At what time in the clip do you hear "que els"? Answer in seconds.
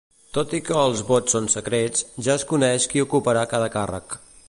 0.69-1.03